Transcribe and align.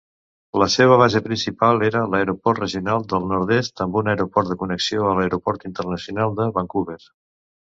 La 0.61 0.67
seva 0.75 0.95
base 1.01 1.19
principal 1.25 1.85
era 1.87 2.01
l'aeroport 2.13 2.61
regional 2.63 3.05
del 3.13 3.29
nord-oest, 3.33 3.83
amb 3.87 3.99
un 4.01 4.09
aeroport 4.15 4.51
de 4.53 4.59
connexió 4.63 5.05
a 5.11 5.15
l'aeroport 5.21 5.69
internacional 5.71 6.35
de 6.41 6.53
Vancouver. 6.57 6.99